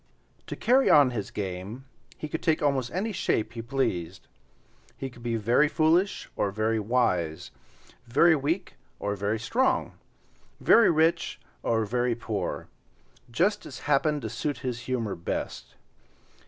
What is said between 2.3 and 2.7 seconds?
take